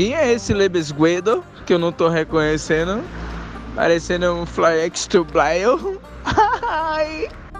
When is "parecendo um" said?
3.74-4.46